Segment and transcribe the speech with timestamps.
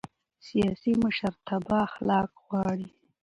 [0.47, 2.85] سیاسي مشرتابه اخلاق غواړي